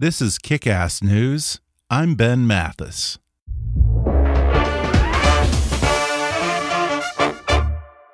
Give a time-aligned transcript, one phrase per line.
[0.00, 1.58] This is Kick Ass News.
[1.90, 3.18] I'm Ben Mathis.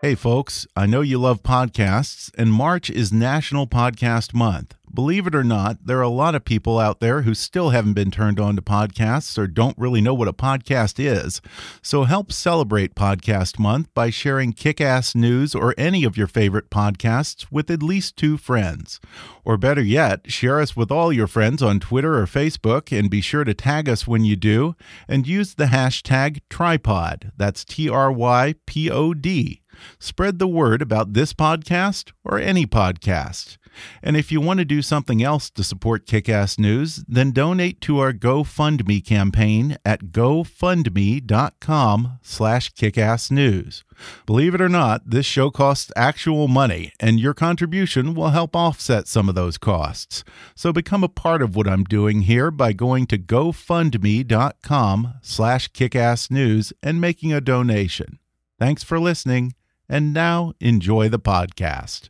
[0.00, 4.74] Hey, folks, I know you love podcasts, and March is National Podcast Month.
[4.94, 7.94] Believe it or not, there are a lot of people out there who still haven't
[7.94, 11.42] been turned on to podcasts or don't really know what a podcast is.
[11.82, 16.70] So help celebrate Podcast Month by sharing kick ass news or any of your favorite
[16.70, 19.00] podcasts with at least two friends.
[19.44, 23.20] Or better yet, share us with all your friends on Twitter or Facebook and be
[23.20, 24.76] sure to tag us when you do
[25.08, 27.32] and use the hashtag trypod.
[27.36, 29.60] That's T R Y P O D.
[29.98, 33.56] Spread the word about this podcast or any podcast.
[34.03, 37.98] And if you want to do something else to support Kickass News, then donate to
[37.98, 43.83] our GoFundMe campaign at gofundme.com slash kickassnews.
[44.27, 49.06] Believe it or not, this show costs actual money, and your contribution will help offset
[49.06, 50.25] some of those costs.
[50.55, 56.72] So become a part of what I'm doing here by going to gofundme.com slash kickassnews
[56.83, 58.19] and making a donation.
[58.58, 59.55] Thanks for listening,
[59.89, 62.08] and now enjoy the podcast.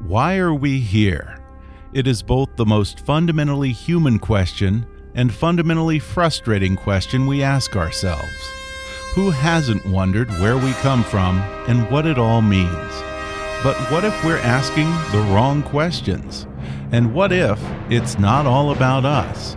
[0.00, 1.38] Why are we here?
[1.92, 8.52] It is both the most fundamentally human question and fundamentally frustrating question we ask ourselves.
[9.14, 13.02] Who hasn't wondered where we come from and what it all means?
[13.64, 16.46] But what if we're asking the wrong questions?
[16.92, 17.60] And what if
[17.90, 19.56] it's not all about us?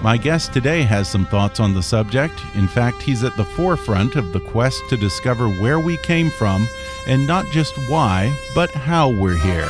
[0.00, 2.40] My guest today has some thoughts on the subject.
[2.54, 6.68] In fact, he's at the forefront of the quest to discover where we came from
[7.08, 9.68] and not just why, but how we're here.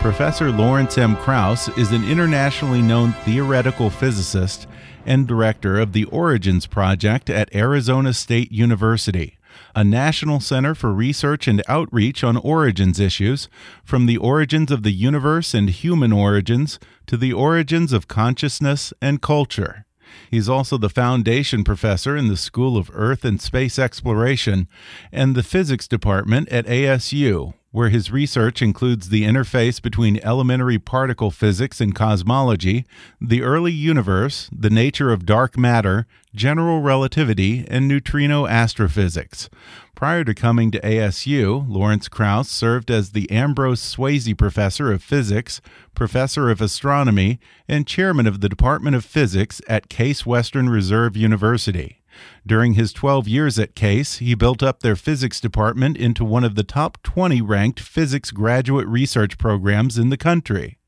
[0.00, 1.14] Professor Lawrence M.
[1.14, 4.66] Krauss is an internationally known theoretical physicist
[5.04, 9.36] and director of the Origins Project at Arizona State University,
[9.74, 13.48] a national center for research and outreach on origins issues,
[13.84, 19.22] from the origins of the universe and human origins to the origins of consciousness and
[19.22, 19.86] culture.
[20.30, 24.68] He's also the foundation professor in the School of Earth and Space Exploration
[25.12, 31.30] and the Physics Department at ASU, where his research includes the interface between elementary particle
[31.30, 32.84] physics and cosmology,
[33.20, 39.48] the early universe, the nature of dark matter, general relativity, and neutrino astrophysics.
[39.94, 45.60] Prior to coming to ASU, Lawrence Krauss served as the Ambrose Swasey Professor of Physics,
[45.94, 47.38] Professor of Astronomy,
[47.68, 51.99] and Chairman of the Department of Physics at Case Western Reserve University.
[52.46, 56.54] During his 12 years at Case, he built up their physics department into one of
[56.54, 60.78] the top 20 ranked physics graduate research programs in the country.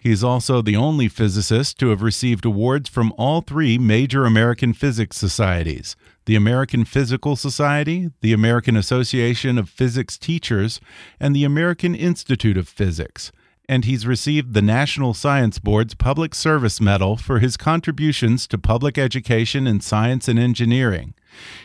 [0.00, 4.72] He is also the only physicist to have received awards from all three major American
[4.72, 5.96] physics societies
[6.26, 10.78] the American Physical Society, the American Association of Physics Teachers,
[11.18, 13.32] and the American Institute of Physics
[13.70, 18.98] and he's received the National Science Board's Public Service Medal for his contributions to public
[18.98, 21.14] education in science and engineering.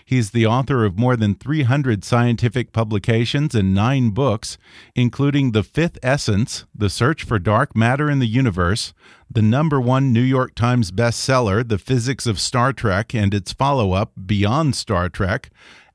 [0.06, 4.60] He's the author of more than 300 scientific publications and nine books,
[4.94, 8.94] including The Fifth Essence, The Search for Dark Matter in the Universe,
[9.28, 13.94] the number one New York Times bestseller, The Physics of Star Trek, and its follow
[13.94, 15.50] up, Beyond Star Trek,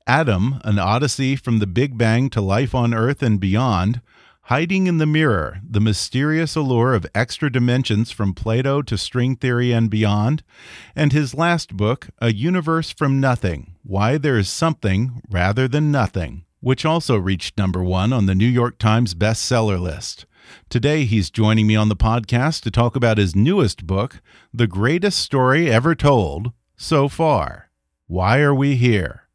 [0.05, 4.01] Atom, An Odyssey from the Big Bang to Life on Earth and Beyond,
[4.51, 9.71] Hiding in the Mirror The Mysterious Allure of Extra Dimensions from Plato to String Theory
[9.71, 10.43] and Beyond,
[10.93, 16.43] and his last book, A Universe from Nothing Why There is Something Rather Than Nothing,
[16.59, 20.25] which also reached number one on the New York Times bestseller list.
[20.67, 24.21] Today, he's joining me on the podcast to talk about his newest book,
[24.53, 27.69] The Greatest Story Ever Told So Far.
[28.07, 29.29] Why are we here?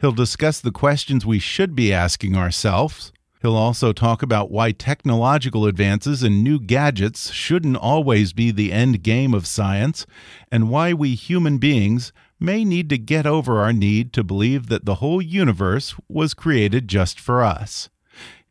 [0.00, 3.12] He'll discuss the questions we should be asking ourselves
[3.46, 9.04] He'll also talk about why technological advances and new gadgets shouldn't always be the end
[9.04, 10.04] game of science,
[10.50, 14.84] and why we human beings may need to get over our need to believe that
[14.84, 17.88] the whole universe was created just for us.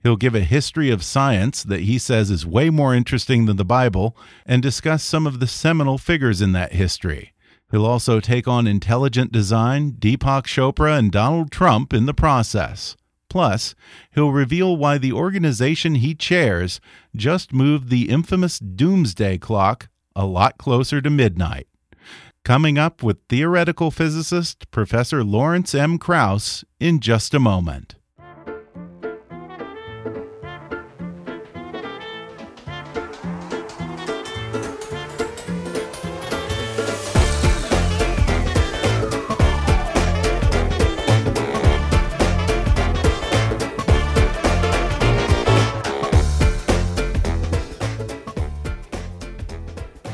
[0.01, 3.65] He'll give a history of science that he says is way more interesting than the
[3.65, 4.15] Bible
[4.45, 7.33] and discuss some of the seminal figures in that history.
[7.69, 12.95] He'll also take on intelligent design, Deepak Chopra, and Donald Trump in the process.
[13.29, 13.75] Plus,
[14.13, 16.79] he'll reveal why the organization he chairs
[17.15, 21.67] just moved the infamous doomsday clock a lot closer to midnight.
[22.43, 25.97] Coming up with theoretical physicist Professor Lawrence M.
[25.97, 27.95] Krauss in just a moment.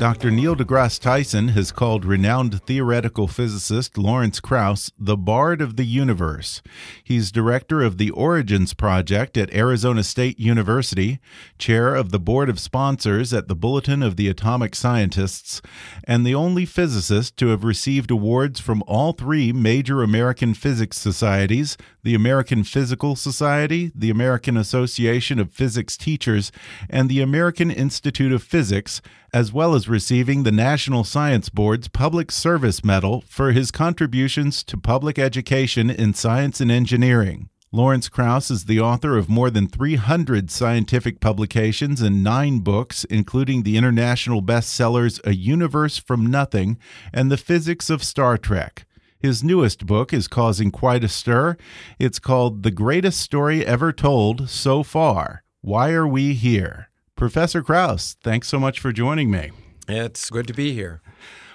[0.02, 0.32] Dr.
[0.32, 6.60] Neil deGrasse Tyson has called renowned theoretical physicist Lawrence Krauss the Bard of the Universe.
[7.04, 11.20] He's director of the Origins Project at Arizona State University,
[11.56, 15.62] chair of the board of sponsors at the Bulletin of the Atomic Scientists,
[16.02, 21.76] and the only physicist to have received awards from all three major American physics societies
[22.04, 26.50] the American Physical Society, the American Association of Physics Teachers,
[26.90, 29.00] and the American Institute of Physics,
[29.32, 34.76] as well as receiving the National Science Board's Public Service Medal for his contributions to
[34.76, 37.48] public education in science and engineering.
[37.74, 43.62] Lawrence Krauss is the author of more than 300 scientific publications and nine books, including
[43.62, 46.78] the international bestsellers A Universe from Nothing
[47.14, 48.84] and The Physics of Star Trek.
[49.22, 51.56] His newest book is causing quite a stir.
[51.96, 56.90] It's called The Greatest Story Ever Told So Far Why Are We Here?
[57.14, 59.52] Professor Krauss, thanks so much for joining me.
[59.86, 61.02] It's good to be here.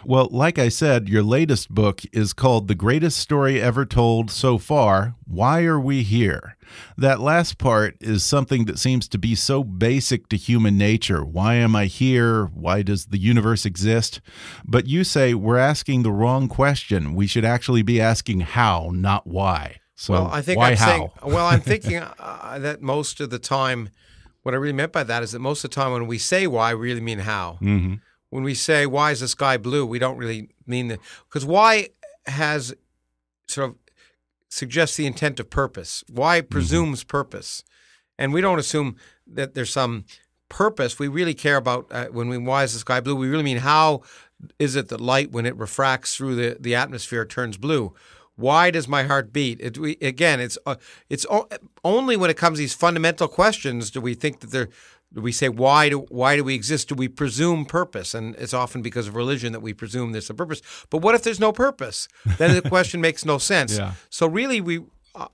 [0.07, 4.57] Well, like I said, your latest book is called The Greatest Story Ever Told So
[4.57, 6.55] Far Why Are We Here?
[6.97, 11.25] That last part is something that seems to be so basic to human nature.
[11.25, 12.45] Why am I here?
[12.45, 14.21] Why does the universe exist?
[14.63, 17.13] But you say we're asking the wrong question.
[17.13, 19.81] We should actually be asking how, not why.
[19.95, 20.85] So, well, I think why I'm how?
[20.85, 23.89] saying, well, I'm thinking uh, that most of the time,
[24.43, 26.47] what I really meant by that is that most of the time when we say
[26.47, 27.57] why, we really mean how.
[27.61, 30.99] Mm -hmm when we say why is the sky blue, we don't really mean that
[31.29, 31.89] because why
[32.25, 32.73] has
[33.47, 33.75] sort of
[34.49, 36.03] suggests the intent of purpose.
[36.09, 36.49] Why Mm-hmm.
[36.49, 37.07] presumes mm-hmm.
[37.09, 37.63] purpose,
[38.17, 38.95] and we don't assume
[39.25, 40.05] that there's some
[40.49, 40.99] purpose.
[40.99, 43.15] We really care about uh, when we why is the sky blue.
[43.15, 44.01] We really mean how
[44.59, 47.93] is it that light when it refracts through the the atmosphere turns blue.
[48.35, 49.59] Why does my heart beat?
[49.59, 50.75] It, we, again, it's uh,
[51.09, 51.47] it's o-
[51.83, 54.69] only when it comes to these fundamental questions do we think that they're
[55.13, 56.89] we say why do why do we exist?
[56.89, 58.13] Do we presume purpose?
[58.13, 60.61] And it's often because of religion that we presume there's a purpose.
[60.89, 62.07] But what if there's no purpose?
[62.37, 63.77] Then the question makes no sense.
[63.77, 63.93] Yeah.
[64.09, 64.81] So really, we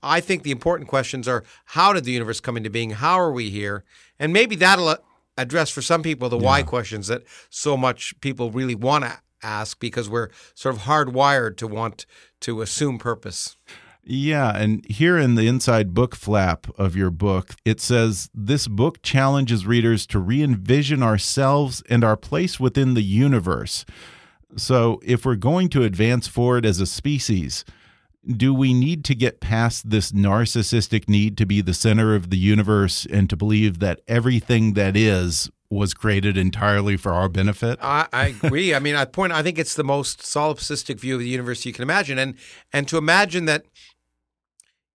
[0.02, 2.90] I think the important questions are how did the universe come into being?
[2.90, 3.84] How are we here?
[4.18, 4.96] And maybe that'll uh,
[5.36, 9.78] address for some people the why questions that so much people really want to ask
[9.78, 12.06] because we're sort of hardwired to want
[12.40, 13.56] to assume purpose.
[14.06, 19.00] Yeah, and here in the inside book flap of your book, it says this book
[19.02, 23.86] challenges readers to re envision ourselves and our place within the universe.
[24.56, 27.64] So, if we're going to advance forward as a species,
[28.26, 32.38] do we need to get past this narcissistic need to be the center of the
[32.38, 37.78] universe and to believe that everything that is was created entirely for our benefit?
[37.82, 38.74] I, I agree.
[38.74, 39.32] I mean, I point.
[39.32, 42.34] I think it's the most solipsistic view of the universe you can imagine, and
[42.72, 43.64] and to imagine that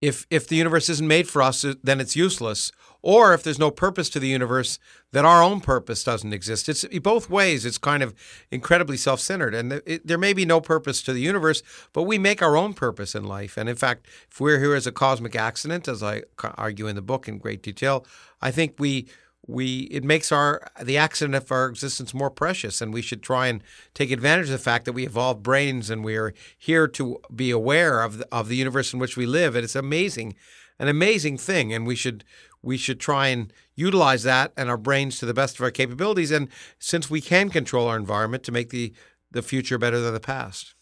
[0.01, 2.71] if if the universe isn't made for us, then it's useless.
[3.03, 4.79] Or if there's no purpose to the universe,
[5.11, 6.67] then our own purpose doesn't exist.
[6.67, 7.65] It's both ways.
[7.65, 8.13] It's kind of
[8.51, 11.61] incredibly self-centered, and it, there may be no purpose to the universe,
[11.93, 13.55] but we make our own purpose in life.
[13.55, 16.23] And in fact, if we're here as a cosmic accident, as I
[16.57, 18.05] argue in the book in great detail,
[18.41, 19.07] I think we
[19.47, 23.47] we it makes our the accident of our existence more precious and we should try
[23.47, 23.63] and
[23.93, 27.49] take advantage of the fact that we evolved brains and we are here to be
[27.49, 29.55] aware of the, of the universe in which we live.
[29.55, 30.35] And it's amazing
[30.79, 32.23] an amazing thing and we should
[32.61, 36.29] we should try and utilize that and our brains to the best of our capabilities
[36.29, 38.93] and since we can control our environment to make the
[39.31, 40.73] the future better than the past.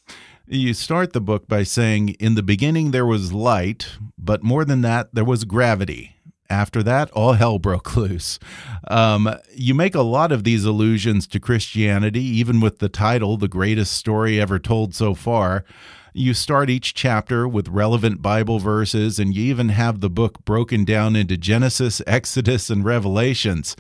[0.47, 4.81] You start the book by saying in the beginning there was light but more than
[4.81, 6.14] that there was gravity
[6.49, 8.39] after that, all hell broke loose.
[8.87, 13.47] Um, you make a lot of these allusions to Christianity, even with the title, The
[13.47, 15.65] Greatest Story Ever Told So Far.
[16.13, 20.85] You start each chapter with relevant Bible verses, and you even have the book broken
[20.85, 23.75] down into Genesis, Exodus, and Revelations.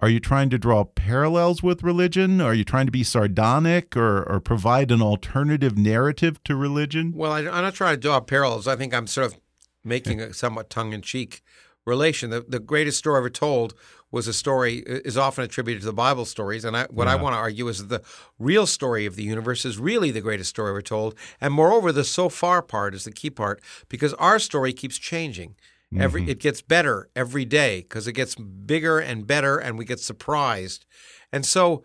[0.00, 2.40] Are you trying to draw parallels with religion?
[2.40, 7.12] Are you trying to be sardonic or, or provide an alternative narrative to religion?
[7.14, 8.66] Well, I, am not trying to draw parallels.
[8.66, 9.40] I think I'm sort of
[9.84, 11.42] making a somewhat tongue in cheek
[11.86, 12.30] relation.
[12.30, 13.74] The, the greatest story ever told
[14.10, 17.12] was a story is often attributed to the Bible stories, and I, what yeah.
[17.12, 20.20] I want to argue is that the real story of the universe is really the
[20.20, 24.14] greatest story ever told, and moreover, the so far part is the key part because
[24.14, 25.56] our story keeps changing.
[25.96, 26.30] Every mm-hmm.
[26.30, 30.84] it gets better every day because it gets bigger and better, and we get surprised,
[31.32, 31.84] and so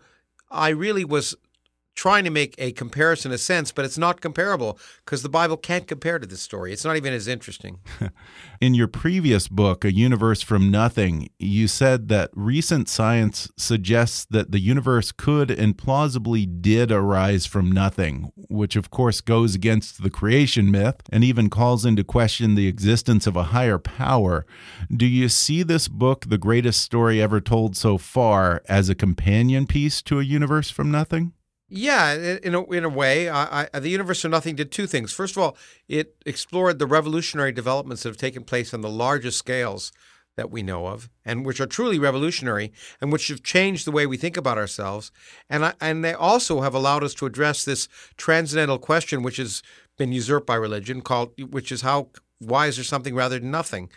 [0.50, 1.34] I really was
[1.94, 5.86] trying to make a comparison a sense, but it's not comparable because the Bible can't
[5.86, 6.72] compare to this story.
[6.72, 7.80] It's not even as interesting.
[8.60, 14.52] in your previous book, A Universe from Nothing, you said that recent science suggests that
[14.52, 20.10] the universe could and plausibly did arise from nothing, which of course goes against the
[20.10, 24.46] creation myth and even calls into question the existence of a higher power.
[24.94, 29.66] Do you see this book, The Greatest Story Ever Told So Far, as a companion
[29.66, 31.32] piece to A Universe from Nothing?
[31.74, 35.10] Yeah, in a, in a way, I, I, the Universe of Nothing did two things.
[35.10, 35.56] First of all,
[35.88, 39.90] it explored the revolutionary developments that have taken place on the largest scales
[40.36, 44.06] that we know of, and which are truly revolutionary, and which have changed the way
[44.06, 45.12] we think about ourselves.
[45.48, 47.88] And I, and they also have allowed us to address this
[48.18, 49.62] transcendental question, which has
[49.96, 53.88] been usurped by religion, called which is how why is there something rather than nothing,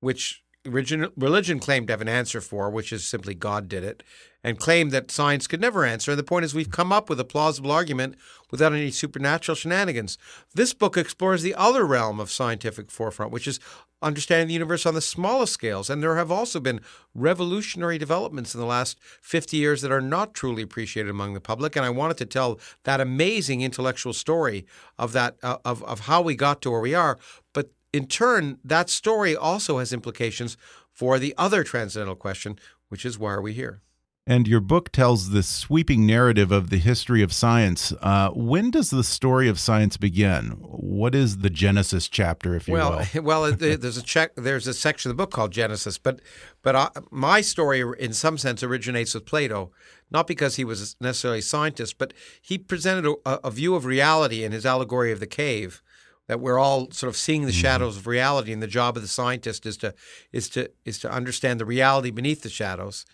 [0.00, 4.02] which religion, religion claimed to have an answer for, which is simply God did it,
[4.42, 6.12] and claimed that science could never answer.
[6.12, 8.16] And the point is, we've come up with a plausible argument
[8.50, 10.18] without any supernatural shenanigans.
[10.54, 13.58] This book explores the other realm of scientific forefront, which is
[14.02, 15.88] understanding the universe on the smallest scales.
[15.88, 16.80] And there have also been
[17.14, 21.74] revolutionary developments in the last 50 years that are not truly appreciated among the public.
[21.74, 24.66] And I wanted to tell that amazing intellectual story
[24.98, 27.18] of that uh, of of how we got to where we are.
[27.54, 30.56] But in turn, that story also has implications
[30.90, 32.58] for the other transcendental question,
[32.88, 33.82] which is why are we here?
[34.26, 37.92] And your book tells this sweeping narrative of the history of science.
[38.00, 40.52] Uh, when does the story of science begin?
[40.62, 43.22] What is the Genesis chapter, if you well, will?
[43.22, 44.34] Well, there's a check.
[44.34, 46.20] There's a section of the book called Genesis, but
[46.62, 49.70] but I, my story, in some sense, originates with Plato,
[50.10, 54.42] not because he was necessarily a scientist, but he presented a, a view of reality
[54.42, 55.82] in his allegory of the cave
[56.26, 57.60] that we're all sort of seeing the mm-hmm.
[57.60, 59.94] shadows of reality, and the job of the scientist is to
[60.32, 63.04] is to is to understand the reality beneath the shadows.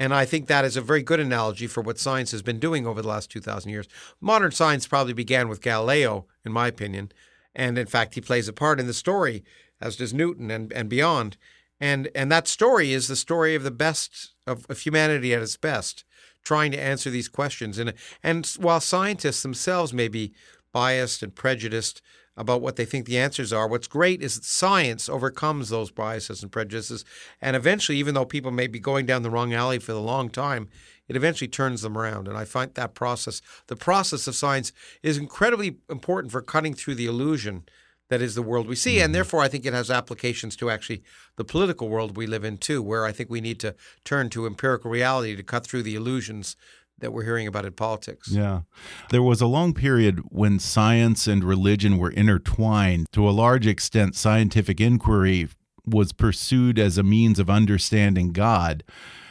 [0.00, 2.86] And I think that is a very good analogy for what science has been doing
[2.86, 3.86] over the last 2,000 years.
[4.20, 7.12] Modern science probably began with Galileo, in my opinion.
[7.54, 9.44] And in fact, he plays a part in the story,
[9.80, 11.36] as does Newton and, and beyond.
[11.80, 15.56] And, and that story is the story of the best of, of humanity at its
[15.56, 16.04] best,
[16.42, 17.78] trying to answer these questions.
[17.78, 20.32] And, and while scientists themselves may be
[20.72, 22.02] biased and prejudiced,
[22.36, 23.68] about what they think the answers are.
[23.68, 27.04] What's great is that science overcomes those biases and prejudices.
[27.40, 30.28] And eventually, even though people may be going down the wrong alley for a long
[30.28, 30.68] time,
[31.06, 32.26] it eventually turns them around.
[32.26, 34.72] And I find that process, the process of science,
[35.02, 37.64] is incredibly important for cutting through the illusion
[38.08, 38.98] that is the world we see.
[38.98, 39.12] And mm-hmm.
[39.14, 41.02] therefore, I think it has applications to actually
[41.36, 43.74] the political world we live in, too, where I think we need to
[44.04, 46.56] turn to empirical reality to cut through the illusions
[46.98, 48.30] that we're hearing about in politics.
[48.30, 48.62] Yeah.
[49.10, 53.06] There was a long period when science and religion were intertwined.
[53.12, 55.48] To a large extent, scientific inquiry
[55.86, 58.84] was pursued as a means of understanding God.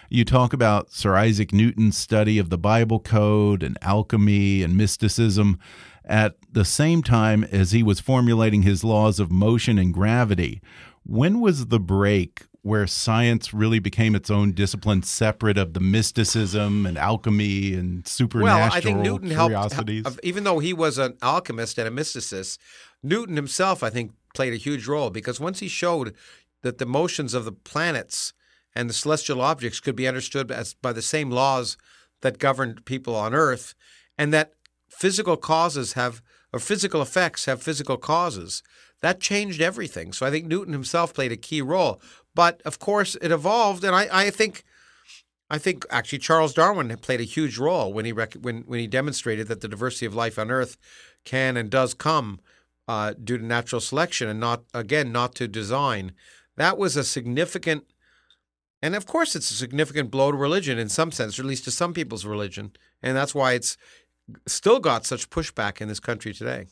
[0.10, 5.58] You talk about Sir Isaac Newton's study of the Bible code and alchemy and mysticism
[6.06, 10.62] at the same time as he was formulating his laws of motion and gravity.
[11.04, 16.86] When was the break where science really became its own discipline, separate of the mysticism
[16.86, 20.06] and alchemy and supernatural well, I think Newton curiosities.
[20.06, 22.58] Helped, even though he was an alchemist and a mysticist,
[23.04, 26.16] Newton himself, I think, played a huge role because once he showed
[26.62, 28.34] that the motions of the planets
[28.74, 31.78] and the celestial objects could be understood as by the same laws
[32.22, 33.76] that governed people on Earth,
[34.18, 34.54] and that
[34.90, 36.22] physical causes have
[36.54, 38.64] or physical effects have physical causes.
[39.02, 40.14] That changed everything.
[40.14, 42.00] So I think Newton himself played a key role.
[42.36, 44.64] But of course, it evolved, and I, I think,
[45.50, 48.88] I think actually Charles Darwin played a huge role when he rec- when when he
[48.88, 50.78] demonstrated that the diversity of life on Earth
[51.26, 52.40] can and does come
[52.88, 56.14] uh, due to natural selection and not again not to design.
[56.58, 57.86] That was a significant,
[58.82, 61.66] and of course, it's a significant blow to religion in some sense, or at least
[61.66, 62.72] to some people's religion,
[63.02, 63.78] and that's why it's
[64.48, 66.68] still got such pushback in this country today.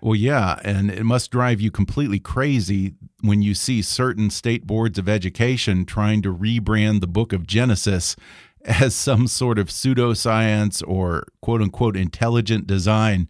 [0.00, 4.98] Well, yeah, and it must drive you completely crazy when you see certain state boards
[4.98, 8.16] of education trying to rebrand the book of Genesis
[8.64, 13.28] as some sort of pseudoscience or quote unquote intelligent design.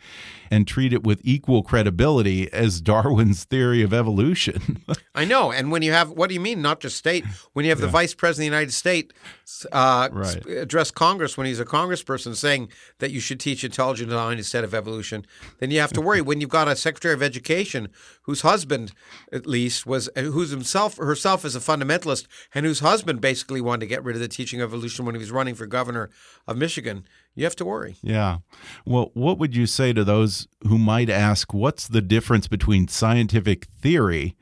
[0.54, 4.82] And treat it with equal credibility as Darwin's theory of evolution.
[5.14, 5.50] I know.
[5.52, 7.24] And when you have, what do you mean, not just state?
[7.52, 10.46] When you have the vice president of the United States uh, Right.
[10.46, 12.68] address Congress when he's a congressperson saying
[12.98, 15.26] that you should teach intelligent design instead of evolution,
[15.58, 16.20] then you have to worry.
[16.20, 17.88] when you've got a secretary of education
[18.22, 18.92] whose husband,
[19.32, 23.86] at least, was who's himself herself is a fundamentalist, and whose husband basically wanted to
[23.86, 26.10] get rid of the teaching of evolution when he was running for governor
[26.46, 27.04] of Michigan,
[27.34, 27.96] you have to worry.
[28.02, 28.38] Yeah.
[28.84, 33.66] Well, what would you say to those who might ask what's the difference between scientific
[33.80, 34.36] theory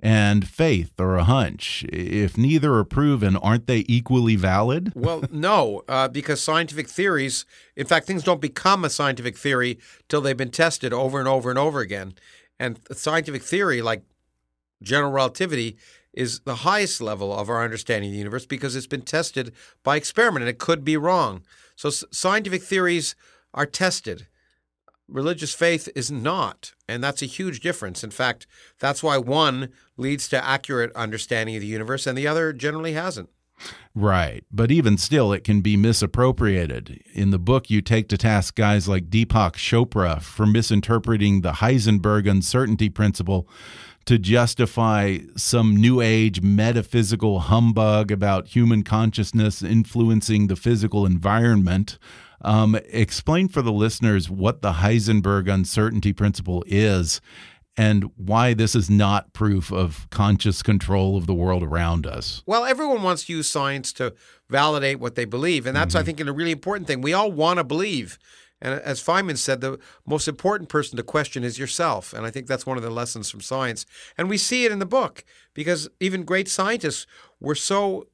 [0.00, 1.84] and faith or a hunch?
[1.88, 4.92] If neither are proven, aren't they equally valid?
[4.96, 7.46] Well, no, uh, because scientific theories,
[7.76, 11.48] in fact, things don't become a scientific theory till they've been tested over and over
[11.48, 12.14] and over again.
[12.58, 14.02] And scientific theory, like
[14.82, 15.76] general relativity,
[16.12, 19.96] is the highest level of our understanding of the universe because it's been tested by
[19.96, 21.42] experiment and it could be wrong.
[21.82, 23.16] So scientific theories
[23.52, 24.28] are tested.
[25.08, 28.04] Religious faith is not, and that's a huge difference.
[28.04, 28.46] In fact,
[28.78, 33.30] that's why one leads to accurate understanding of the universe and the other generally hasn't.
[33.96, 34.44] Right.
[34.52, 37.02] But even still, it can be misappropriated.
[37.14, 42.30] In the book, you take to task guys like Deepak Chopra for misinterpreting the Heisenberg
[42.30, 43.48] uncertainty principle
[44.06, 51.98] to justify some new age metaphysical humbug about human consciousness influencing the physical environment.
[52.40, 57.20] Um, explain for the listeners what the Heisenberg uncertainty principle is
[57.76, 62.42] and why this is not proof of conscious control of the world around us.
[62.44, 64.14] Well, everyone wants to use science to
[64.50, 65.66] validate what they believe.
[65.66, 67.00] And that's, I think, a really important thing.
[67.00, 68.18] We all want to believe.
[68.62, 72.12] And as Feynman said, the most important person to question is yourself.
[72.12, 73.84] And I think that's one of the lessons from science.
[74.16, 77.06] And we see it in the book because even great scientists
[77.40, 78.06] were so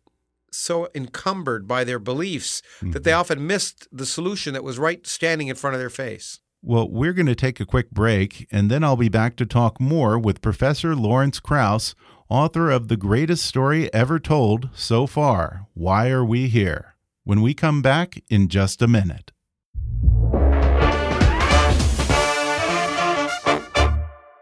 [0.50, 3.20] so encumbered by their beliefs that they mm-hmm.
[3.20, 6.40] often missed the solution that was right standing in front of their face.
[6.62, 9.78] Well, we're going to take a quick break, and then I'll be back to talk
[9.78, 11.94] more with Professor Lawrence Krauss,
[12.30, 16.96] author of The Greatest Story Ever Told So Far Why Are We Here?
[17.24, 19.32] When we come back in just a minute.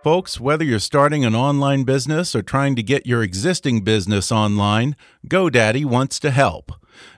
[0.06, 4.94] Folks, whether you're starting an online business or trying to get your existing business online,
[5.26, 6.70] GoDaddy wants to help.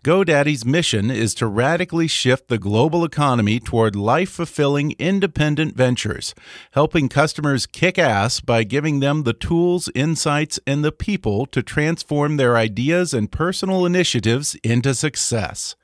[0.05, 6.35] GoDaddy's mission is to radically shift the global economy toward life fulfilling independent ventures,
[6.73, 12.37] helping customers kick ass by giving them the tools, insights, and the people to transform
[12.37, 15.77] their ideas and personal initiatives into success.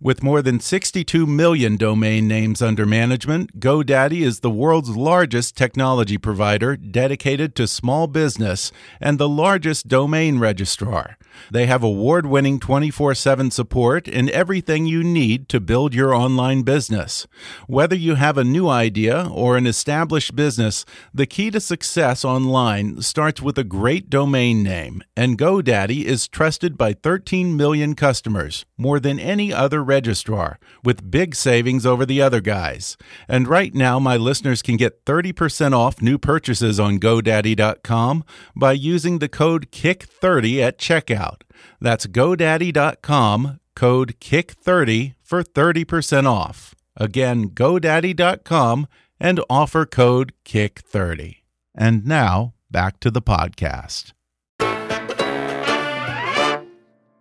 [0.00, 6.18] With more than 62 million domain names under management, GoDaddy is the world's largest technology
[6.18, 11.16] provider dedicated to small business and the largest domain registrar.
[11.50, 16.62] They have award winning 24 7 support and everything you need to build your online
[16.62, 17.26] business.
[17.66, 23.00] Whether you have a new idea or an established business, the key to success online
[23.00, 29.00] starts with a great domain name, and GoDaddy is trusted by 13 million customers, more
[29.00, 32.96] than any other registrar, with big savings over the other guys.
[33.28, 38.24] And right now, my listeners can get 30% off new purchases on GoDaddy.com
[38.54, 41.42] by using the code KICK30 at checkout.
[41.80, 46.74] That's GoDaddy.com, code KICK30 for 30% off.
[46.96, 48.88] Again, GoDaddy.com
[49.20, 51.36] and offer code KICK30.
[51.74, 54.12] And now, back to the podcast.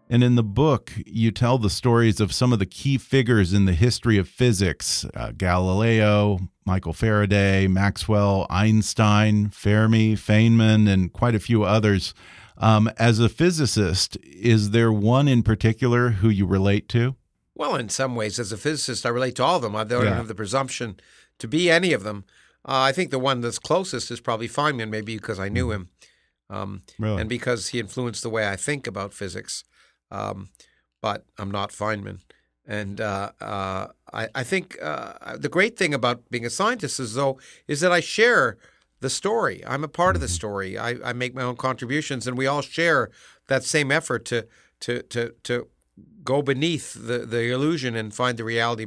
[0.09, 3.65] And in the book, you tell the stories of some of the key figures in
[3.65, 11.39] the history of physics uh, Galileo, Michael Faraday, Maxwell, Einstein, Fermi, Feynman, and quite a
[11.39, 12.13] few others.
[12.57, 17.15] Um, as a physicist, is there one in particular who you relate to?
[17.55, 19.75] Well, in some ways, as a physicist, I relate to all of them.
[19.75, 20.15] I don't Yeah.
[20.15, 20.99] have the presumption
[21.39, 22.23] to be any of them.
[22.67, 25.89] Uh, I think the one that's closest is probably Feynman, maybe because I knew him,
[26.49, 27.21] um, Really?
[27.21, 29.63] and because he influenced the way I think about physics.
[30.11, 30.49] Um,
[31.01, 32.19] but I'm not Feynman,
[32.65, 37.13] and uh, uh, I, I think uh, the great thing about being a scientist is
[37.13, 38.57] though is that I share
[38.99, 39.63] the story.
[39.65, 40.33] I'm a part of the mm-hmm.
[40.33, 40.77] story.
[40.77, 43.10] I, I make my own contributions, and we all share
[43.47, 44.47] that same effort to
[44.81, 45.67] to to to
[46.23, 48.86] go beneath the, the illusion and find the reality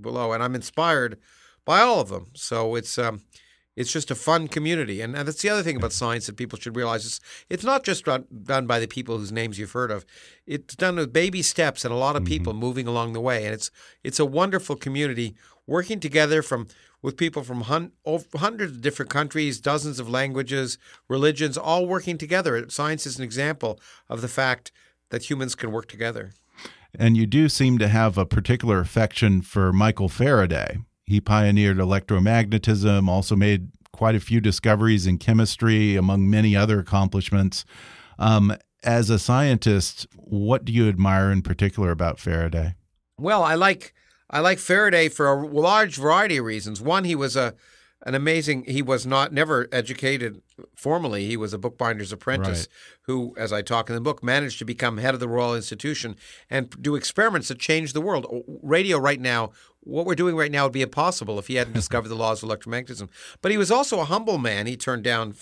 [0.00, 0.32] below.
[0.32, 1.18] And I'm inspired
[1.64, 2.26] by all of them.
[2.34, 3.22] So it's um,
[3.76, 5.00] it's just a fun community.
[5.00, 6.04] And, and that's the other thing about mm-hmm.
[6.04, 7.04] science that people should realize.
[7.04, 10.04] is it's not just done, done by the people whose names you've heard of.
[10.46, 12.60] It's done with baby steps and a lot of people mm-hmm.
[12.60, 13.44] moving along the way.
[13.44, 13.70] And it's
[14.02, 15.34] it's a wonderful community
[15.66, 16.66] working together from
[17.02, 20.76] with people from hun- over hundreds of different countries, dozens of languages,
[21.08, 22.68] religions, all working together.
[22.68, 24.70] Science is an example of the fact
[25.10, 26.30] that humans can work together.
[26.98, 30.78] And you do seem to have a particular affection for Michael Faraday.
[31.06, 37.64] He pioneered electromagnetism, also made quite a few discoveries in chemistry, among many other accomplishments.
[38.18, 42.74] Um, as a scientist, what do you admire in particular about Faraday?
[43.18, 43.94] Well, I like
[44.30, 46.80] I like Faraday for a large variety of reasons.
[46.80, 47.54] One, he was a
[48.06, 48.64] an amazing.
[48.64, 50.40] He was not never educated
[50.74, 51.26] formally.
[51.26, 52.68] He was a bookbinder's apprentice Right.
[53.02, 56.16] who, as I talk in the book, managed to become head of the Royal Institution
[56.48, 58.24] and do experiments that changed the world.
[58.62, 62.08] Radio right now, what we're doing right now would be impossible if he hadn't discovered
[62.08, 63.08] the laws of electromagnetism.
[63.42, 64.66] But he was also a humble man.
[64.66, 65.34] He turned down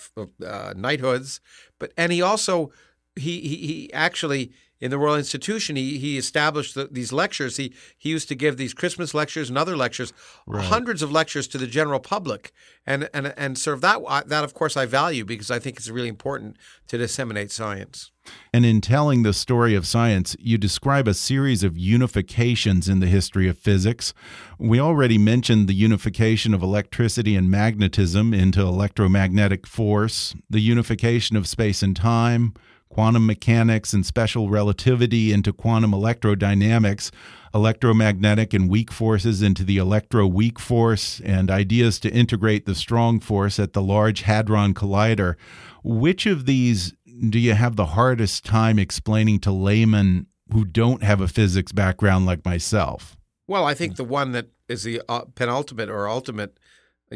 [0.45, 1.39] uh, knighthoods,
[1.79, 2.71] but and he also
[3.15, 7.57] he he, he actually in the Royal Institution, he he established the, these lectures.
[7.57, 10.13] He he used to give these Christmas lectures and other lectures,
[10.49, 12.51] hundreds of lectures to the general public,
[12.85, 15.89] and and and sort of that that of course I value because I think it's
[15.89, 18.11] really important to disseminate science.
[18.53, 23.07] And in telling the story of science, you describe a series of unifications in the
[23.07, 24.13] history of physics.
[24.59, 31.47] We already mentioned the unification of electricity and magnetism into electromagnetic force, the unification of
[31.47, 32.53] space and time,
[32.89, 37.11] quantum mechanics and special relativity into quantum electrodynamics,
[37.53, 43.19] electromagnetic and weak forces into the electro weak force, and ideas to integrate the strong
[43.19, 45.35] force at the Large Hadron Collider.
[45.83, 46.93] Which of these
[47.29, 52.25] do you have the hardest time explaining to laymen who don't have a physics background
[52.25, 53.15] like myself?
[53.47, 56.59] Well, I think the one that is the uh, penultimate or ultimate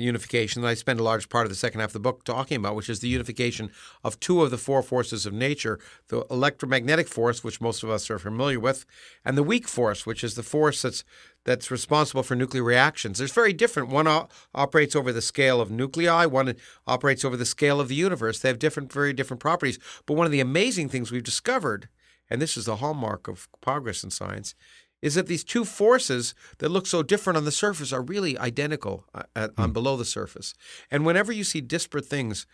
[0.01, 2.57] unification that I spend a large part of the second half of the book talking
[2.57, 3.71] about, which is the unification
[4.03, 8.09] of two of the four forces of nature the electromagnetic force, which most of us
[8.09, 8.85] are familiar with,
[9.23, 11.03] and the weak force, which is the force that's
[11.45, 13.17] that's responsible for nuclear reactions.
[13.17, 13.89] There's very different.
[13.89, 16.55] One o- operates over the scale of nuclei, one
[16.87, 18.39] operates over the scale of the universe.
[18.39, 19.77] They have different, very different properties.
[20.05, 21.89] But one of the amazing things we've discovered,
[22.29, 24.55] and this is the hallmark of progress in science,
[25.03, 29.05] is that these two forces that look so different on the surface are really identical
[29.13, 30.53] uh, at, on below the surface.
[30.89, 32.47] And whenever you see disparate things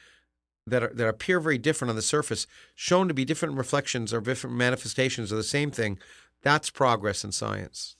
[0.65, 4.19] that are, that appear very different on the surface, shown to be different reflections or
[4.19, 5.99] different manifestations of the same thing,
[6.41, 7.95] that's progress in science.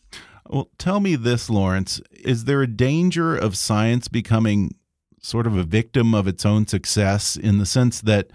[0.49, 2.01] Well, tell me this, Lawrence.
[2.11, 4.71] Is there a danger of science becoming
[5.21, 8.31] sort of a victim of its own success in the sense that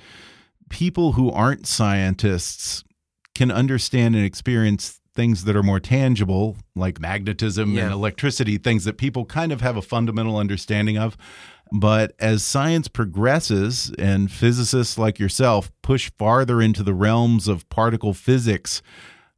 [0.69, 2.85] people who aren't scientists
[3.35, 7.85] can understand and experience things that are more tangible, like magnetism Yeah.
[7.85, 11.17] and electricity, things that people kind of have a fundamental understanding of.
[11.73, 18.13] But as science progresses and physicists like yourself push farther into the realms of particle
[18.15, 18.83] physics,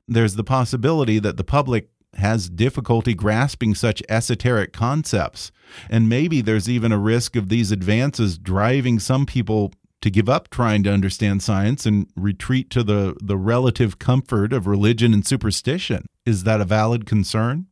[0.09, 5.53] there's the possibility that the public has difficulty grasping such esoteric concepts.
[5.91, 10.51] And maybe there's even a risk of these advances driving some people to give up
[10.51, 16.07] trying to understand science and retreat to the, the relative comfort of religion and superstition.
[16.25, 17.67] Is that a valid concern?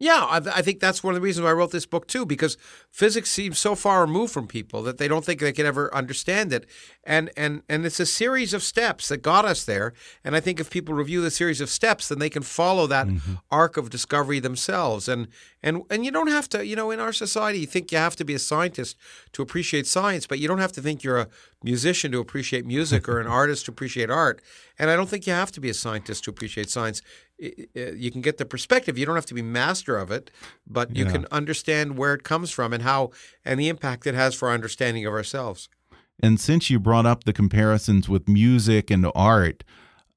[0.00, 2.24] Yeah, I, I think that's one of the reasons why I wrote this book too,
[2.24, 2.56] because
[2.90, 6.52] physics seems so far removed from people that they don't think they can ever understand
[6.52, 6.66] it,
[7.02, 9.92] and and and it's a series of steps that got us there.
[10.22, 13.08] And I think if people review the series of steps, then they can follow that
[13.08, 13.34] mm-hmm.
[13.50, 15.08] arc of discovery themselves.
[15.08, 15.26] And
[15.64, 18.14] and and you don't have to, you know, in our society, you think you have
[18.16, 18.96] to be a scientist
[19.32, 21.28] to appreciate science, but you don't have to think you're a
[21.64, 24.40] musician to appreciate music or an artist to appreciate art.
[24.78, 27.02] And I don't think you have to be a scientist to appreciate science.
[27.38, 28.98] You can get the perspective.
[28.98, 30.30] You don't have to be master of it,
[30.66, 31.12] but you Yeah.
[31.12, 33.10] can understand where it comes from and how
[33.44, 35.68] and the impact it has for our understanding of ourselves.
[36.20, 39.62] And since you brought up the comparisons with music and art,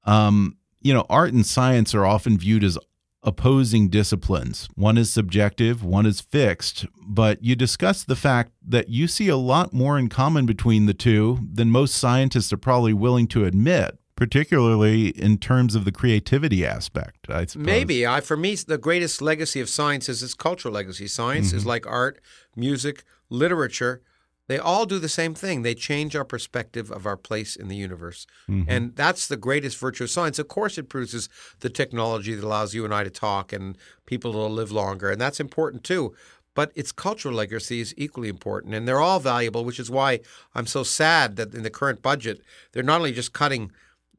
[0.04, 2.76] um, you know, art and science are often viewed as
[3.22, 4.68] opposing disciplines.
[4.74, 6.86] One is subjective, one is fixed.
[7.06, 10.94] But you discuss the fact that you see a lot more in common between the
[10.94, 16.64] two than most scientists are probably willing to admit, particularly in terms of the creativity
[16.64, 17.28] aspect.
[17.28, 17.66] I suppose.
[17.66, 21.08] Maybe I, for me, the greatest legacy of science is its cultural legacy.
[21.08, 21.70] Science is mm-hmm.
[21.70, 22.20] like art,
[22.54, 24.00] music, literature.
[24.46, 25.62] They all do the same thing.
[25.62, 28.28] They change our perspective of our place in the universe.
[28.48, 28.70] Mm-hmm.
[28.70, 30.38] And that's the greatest virtue of science.
[30.38, 34.30] Of course, it produces the technology that allows you and I to talk and people
[34.34, 35.10] to live longer.
[35.10, 36.14] And that's important too.
[36.54, 38.72] But its cultural legacy is equally important.
[38.74, 40.20] And they're all valuable, which is why
[40.54, 43.72] I'm so sad that in the current budget, they're not only just cutting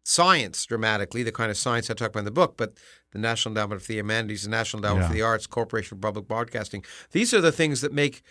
[0.03, 2.73] science dramatically, the kind of science I talk about in the book, but
[3.11, 6.27] the National Endowment for the Humanities, the National Endowment for the Arts, Corporation for Public
[6.27, 6.83] Broadcasting.
[7.11, 8.21] These are the things that make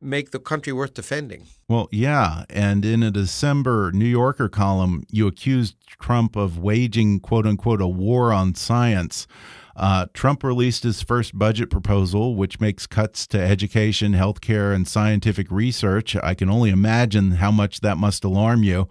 [0.00, 1.48] make the country worth defending.
[1.68, 2.44] Well, yeah.
[2.48, 7.88] And in a December New Yorker column, you accused Trump of waging, quote unquote, a
[7.88, 9.26] war on science.
[9.74, 15.50] Uh, Trump released his first budget proposal, which makes cuts to education, healthcare, and scientific
[15.50, 16.14] research.
[16.22, 18.88] I can only imagine how much that must alarm you.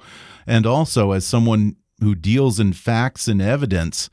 [0.48, 4.10] And also, as someone who deals in facts and evidence,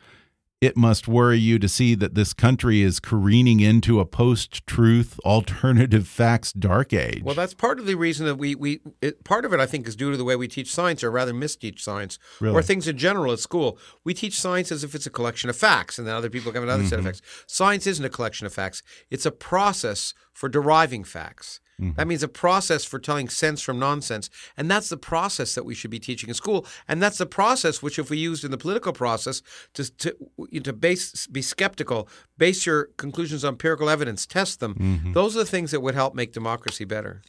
[0.60, 6.06] it must worry you to see that this country is careening into a post-truth, alternative
[6.20, 7.22] facts dark age.
[7.22, 9.86] Well, that's part of the reason that we we it, part of it I think
[9.86, 12.54] is due to the way we teach science, or rather misteach science, Really?
[12.56, 13.78] or things in general at school.
[14.04, 16.64] We teach science as if it's a collection of facts, and then other people come
[16.64, 17.08] another set of Mhm.
[17.08, 17.22] facts.
[17.46, 21.60] Science isn't a collection of facts; it's a process for deriving facts.
[21.96, 24.30] That means a process for telling sense from nonsense.
[24.56, 26.66] And that's the process that we should be teaching in school.
[26.88, 29.42] And that's the process which, if we used in the political process
[29.74, 30.16] to, to,
[30.64, 35.14] to base, be skeptical, base your conclusions on empirical evidence, test them, Mhm.
[35.14, 37.22] those are the things that would help make democracy better.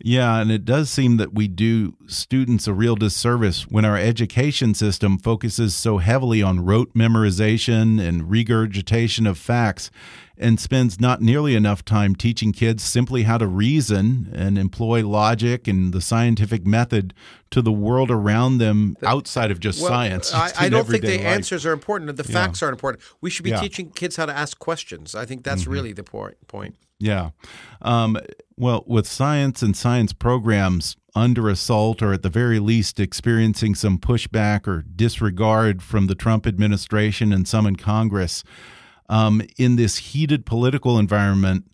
[0.00, 4.74] Yeah, and it does seem that we do students a real disservice when our education
[4.74, 9.90] system focuses so heavily on rote memorization and regurgitation of facts
[10.36, 15.68] and spends not nearly enough time teaching kids simply how to reason and employ logic
[15.68, 17.14] and the scientific method
[17.50, 20.32] to the world around them outside of just Well, science.
[20.34, 21.20] I, I don't think the life.
[21.26, 22.14] answers are important.
[22.16, 22.32] The Yeah.
[22.32, 23.04] facts are important.
[23.20, 23.60] We should be Yeah.
[23.60, 25.14] teaching kids how to ask questions.
[25.14, 25.72] I think that's Mhm.
[25.72, 26.36] really the point.
[27.02, 27.30] Yeah.
[27.80, 28.16] Um,
[28.56, 33.98] well, with science and science programs under assault, or at the very least experiencing some
[33.98, 38.44] pushback or disregard from the Trump administration and some in Congress,
[39.08, 41.64] um, in this heated political environment,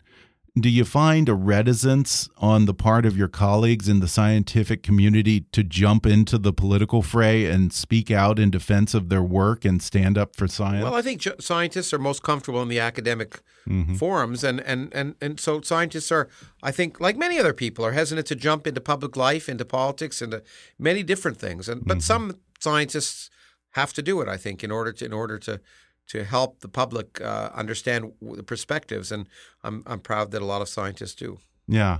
[0.62, 5.40] do you find a reticence on the part of your colleagues in the scientific community
[5.52, 9.82] to jump into the political fray and speak out in defense of their work and
[9.82, 10.84] stand up for science?
[10.84, 13.98] Well, I think scientists are most comfortable in the academic Mhm.
[13.98, 16.28] forums, and, and, and, and so scientists are,
[16.62, 20.22] I think, like many other people, are hesitant to jump into public life, into politics,
[20.22, 20.42] into
[20.78, 21.68] many different things.
[21.68, 23.28] And but some scientists
[23.72, 25.60] have to do it, I think, in order to in order to
[26.08, 29.12] to help the public uh, understand the perspectives.
[29.12, 29.28] And
[29.62, 31.38] I'm I'm proud that a lot of scientists do.
[31.70, 31.98] Yeah.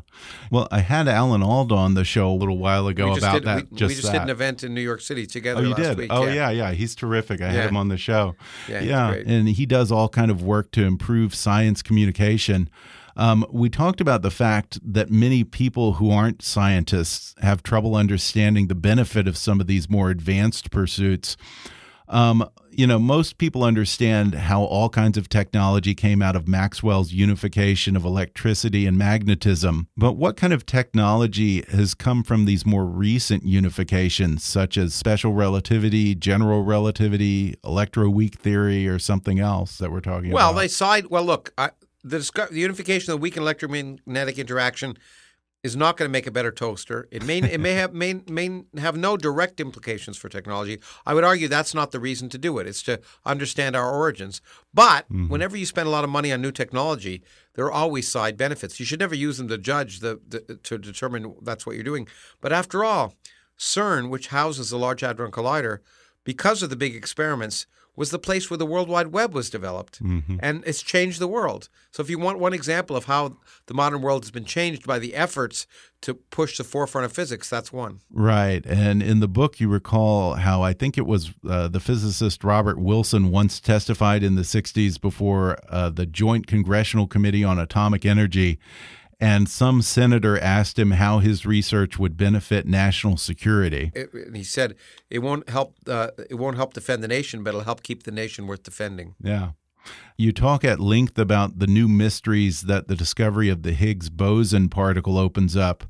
[0.51, 3.71] Well, I had Alan Alda on the show a little while ago about did, that.
[3.71, 4.13] we, just we just that.
[4.13, 5.99] did an event in New York City together Oh, you last did?
[5.99, 6.11] week.
[6.11, 6.49] Oh, yeah.
[6.49, 7.43] yeah, He's terrific.
[7.43, 7.53] I Yeah.
[7.53, 8.35] had him on the show.
[8.67, 9.27] Yeah, great.
[9.27, 12.71] and he does all kind of work to improve science communication.
[13.15, 18.69] Um, we talked about the fact that many people who aren't scientists have trouble understanding
[18.69, 21.37] the benefit of some of these more advanced pursuits.
[22.09, 27.13] Um, you know, most people understand how all kinds of technology came out of Maxwell's
[27.13, 29.89] unification of electricity and magnetism.
[29.97, 35.33] But what kind of technology has come from these more recent unifications, such as special
[35.33, 40.55] relativity, general relativity, electroweak theory, or something else that we're talking Well, about?
[40.55, 41.07] Well, they side.
[41.07, 41.71] Well, look, I,
[42.05, 42.19] the,
[42.51, 44.97] the unification of the weak electromagnetic interaction
[45.65, 47.09] is not going to make a better toaster.
[47.11, 50.79] It may it may have may, may have no direct implications for technology.
[51.05, 52.67] I would argue that's not the reason to do it.
[52.67, 54.41] It's to understand our origins.
[54.73, 55.29] But mm-hmm.
[55.29, 57.23] whenever you spend a lot of money on new technology,
[57.55, 58.79] there are always side benefits.
[58.79, 62.07] You should never use them to judge the, the to determine that's what you're doing.
[62.41, 63.15] But after all,
[63.59, 65.79] CERN, which houses the Large Hadron Collider,
[66.23, 67.67] because of the big experiments,
[67.99, 70.01] was the place where the World Wide Web was developed.
[70.41, 71.69] And it's changed the world.
[71.91, 75.01] So if you want one example of how the modern world has been changed by
[75.01, 75.67] the efforts
[76.03, 78.01] to push the forefront of physics, that's one.
[78.13, 78.65] Right.
[78.65, 82.79] And in the book, you recall how I think it was uh, the physicist Robert
[82.79, 88.61] Wilson once testified in the 60s before uh, the Joint Congressional Committee on Atomic Energy.
[89.21, 93.91] And some senator asked him how his research would benefit national security.
[93.95, 94.77] It, and he said
[95.11, 95.75] it won't help.
[95.87, 99.17] Uh, it won't help defend the nation, but it'll help keep the nation worth defending.
[99.21, 99.51] Yeah.
[100.17, 104.69] You talk at length about the new mysteries that the discovery of the Higgs boson
[104.69, 105.85] particle opens up.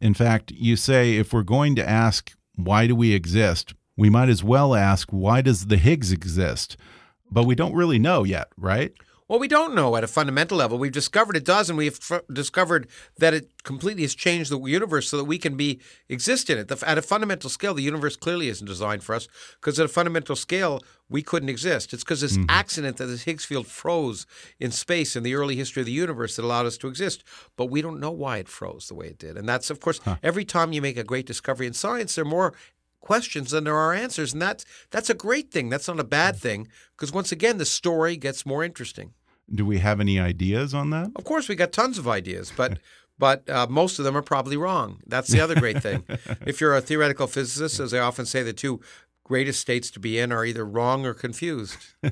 [0.00, 4.28] In fact, you say if we're going to ask, why do we exist, we might
[4.28, 6.76] as well ask, why does the Higgs exist?
[7.30, 8.92] But we don't really know yet, right?
[9.26, 10.76] Well, we don't know at a fundamental level.
[10.76, 15.08] We've discovered it does, and we've f- discovered that it completely has changed the universe
[15.08, 16.68] so that we can be exist in it.
[16.68, 19.26] The, at a fundamental scale, the universe clearly isn't designed for us
[19.60, 21.94] because at a fundamental scale, we couldn't exist.
[21.94, 22.50] It's because this mm-hmm.
[22.50, 24.26] accident that this Higgs field froze
[24.60, 27.24] in space in the early history of the universe that allowed us to exist.
[27.56, 30.00] But we don't know why it froze the way it did, and that's of course
[30.22, 32.52] every time you make a great discovery in science, there are more
[33.04, 35.68] questions than there are answers, and that's that's a great thing.
[35.68, 39.12] That's not a bad thing because once again, the story gets more interesting.
[39.54, 41.10] Do we have any ideas on that?
[41.14, 42.78] Of course, we got tons of ideas, but
[43.18, 45.00] but uh, most of them are probably wrong.
[45.06, 46.04] That's the other great thing.
[46.46, 48.80] if you're a theoretical physicist, as I often say, the two
[49.24, 51.78] greatest states to be in are either wrong or confused.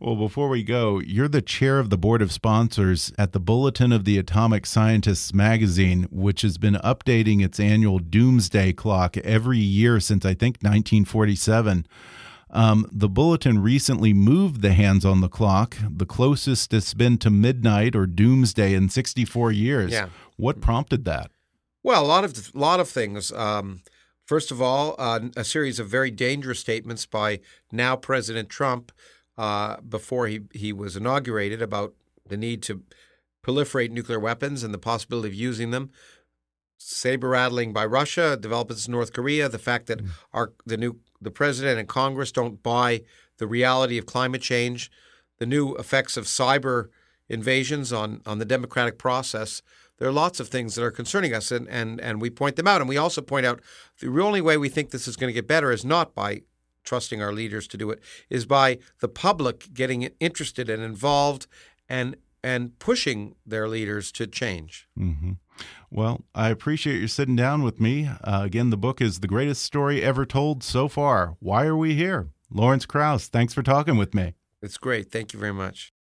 [0.00, 3.92] Well, before we go, you're the chair of the board of sponsors at the Bulletin
[3.92, 10.00] of the Atomic Scientists magazine, which has been updating its annual doomsday clock every year
[10.00, 11.86] since I think 1947.
[12.52, 17.30] Um, the bulletin recently moved the hands on the clock, the closest it's been to
[17.30, 19.92] midnight or doomsday in 64 years.
[19.92, 20.08] Yeah.
[20.36, 21.30] What prompted that?
[21.82, 23.30] Well, a lot of a lot of things.
[23.32, 23.82] Um,
[24.30, 27.40] first of all, uh, a series of very dangerous statements by
[27.72, 28.92] now President Trump,
[29.36, 31.94] uh, before he, he was inaugurated about
[32.28, 32.84] the need to
[33.44, 35.90] proliferate nuclear weapons and the possibility of using them.
[36.78, 40.00] Saber rattling by Russia, developments in North Korea, the fact that
[40.32, 43.02] our the new the president and Congress don't buy
[43.38, 44.92] the reality of climate change,
[45.38, 46.90] the new effects of cyber
[47.28, 49.60] invasions on on the democratic process.
[50.00, 52.66] There are lots of things that are concerning us, and and and we point them
[52.66, 52.80] out.
[52.80, 53.60] And we also point out
[54.00, 56.42] the only way we think this is going to get better is not by
[56.82, 61.46] trusting our leaders to do it, is by the public getting interested and involved
[61.88, 64.88] and and pushing their leaders to change.
[64.98, 65.32] Mm-hmm.
[65.90, 68.06] Well, I appreciate you sitting down with me.
[68.06, 71.36] Uh, again, the book is The Greatest Story Ever Told So Far.
[71.40, 72.30] Why Are We Here?
[72.50, 74.32] Lawrence Krauss, thanks for talking with me.
[74.62, 75.12] It's great.
[75.12, 75.92] Thank you very much.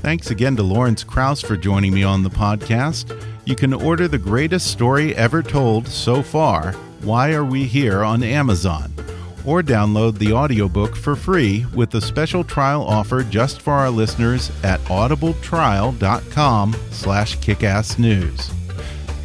[0.00, 3.22] Thanks again to Lawrence Krauss for joining me on the podcast.
[3.44, 8.22] You can order The Greatest Story Ever Told So Far Why Are We Here on
[8.22, 8.92] Amazon
[9.44, 14.52] or download the audiobook for free with a special trial offer just for our listeners
[14.62, 18.52] at audibletrial.com slash kickassnews.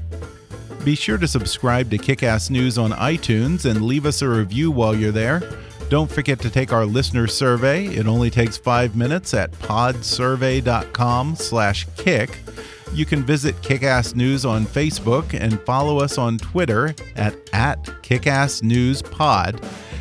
[0.86, 4.96] Be sure to subscribe to Kickass News on iTunes and leave us a review while
[4.96, 5.42] you're there.
[5.90, 7.88] Don't forget to take our listener survey.
[7.88, 12.40] It only takes five minutes at podsurvey.com/kick.
[12.94, 19.62] You can visit Kickass News on Facebook and follow us on Twitter at, at KickassNewsPod.